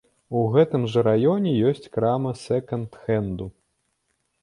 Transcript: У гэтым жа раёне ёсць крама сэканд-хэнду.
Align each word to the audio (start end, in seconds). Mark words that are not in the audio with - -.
У 0.37 0.39
гэтым 0.55 0.87
жа 0.93 1.03
раёне 1.09 1.53
ёсць 1.73 1.91
крама 1.99 2.35
сэканд-хэнду. 2.47 3.51